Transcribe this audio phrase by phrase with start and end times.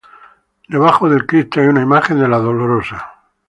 [0.67, 3.11] Debajo del Cristo hay una imagen de la Virgen Dolorosa.